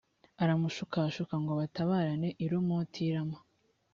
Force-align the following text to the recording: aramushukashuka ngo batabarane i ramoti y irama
aramushukashuka 0.43 1.33
ngo 1.41 1.51
batabarane 1.59 2.29
i 2.45 2.47
ramoti 2.51 2.97
y 3.03 3.07
irama 3.09 3.37